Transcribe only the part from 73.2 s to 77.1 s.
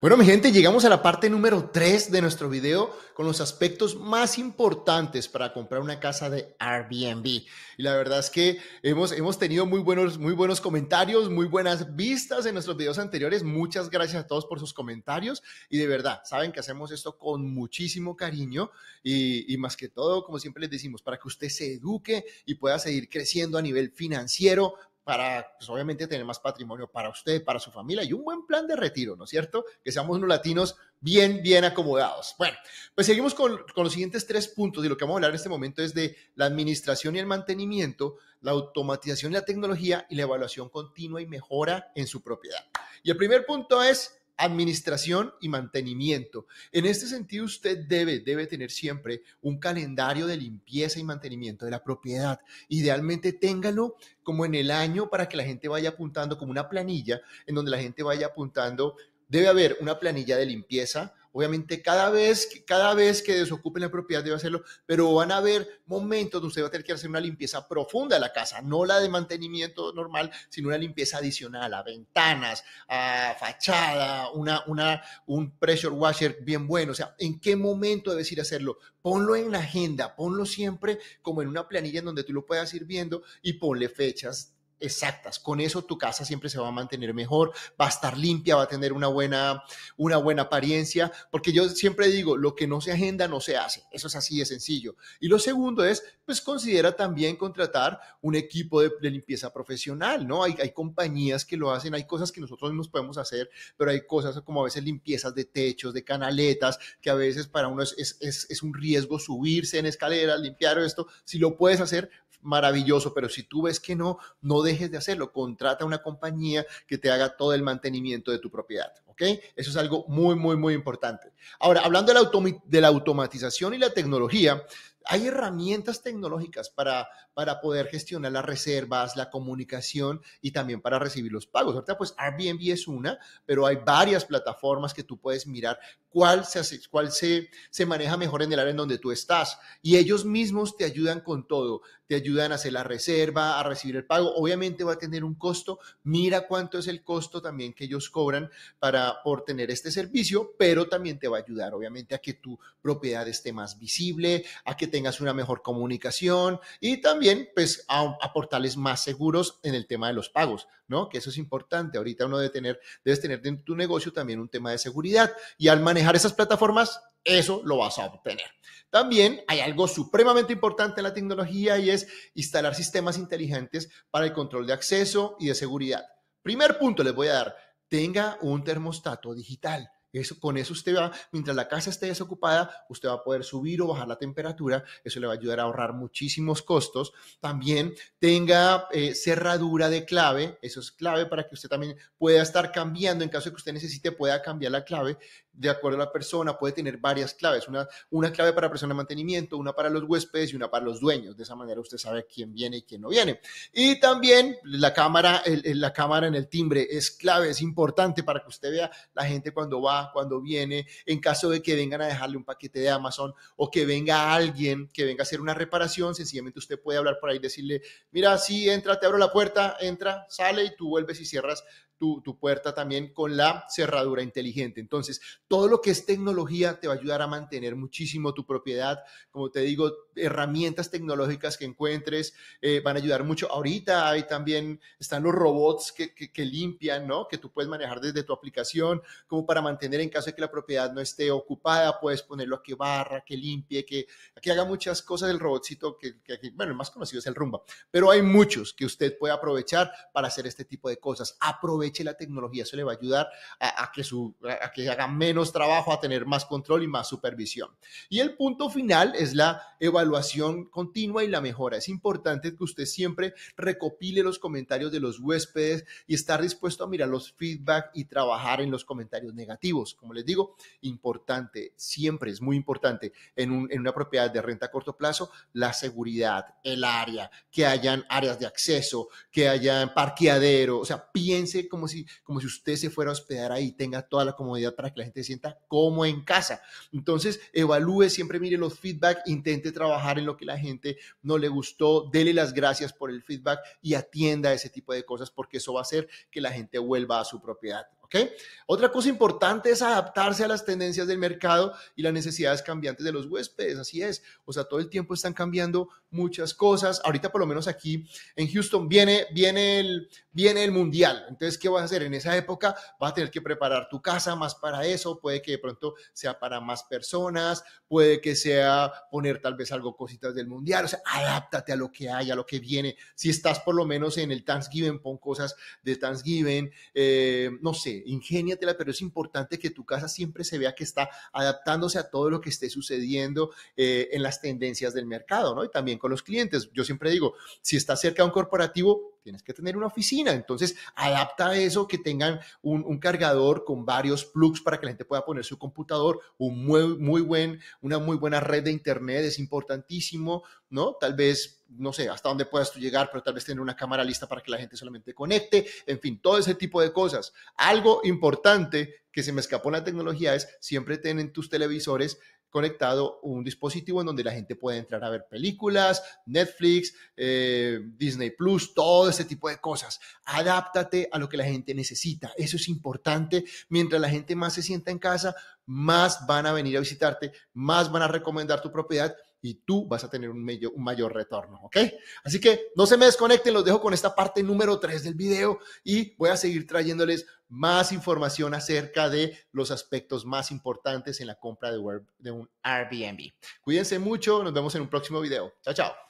fachada, una, un pressure washer bien bueno. O